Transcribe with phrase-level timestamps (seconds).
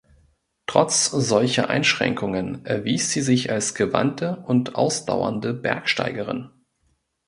[0.65, 6.49] Trotz solcher Einschränkungen erwies sie sich als gewandte und ausdauernde Bergsteigerin.